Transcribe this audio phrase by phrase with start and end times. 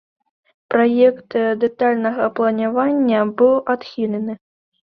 [0.73, 1.29] Праект
[1.63, 4.33] дэтальнага планавання быў адхілены.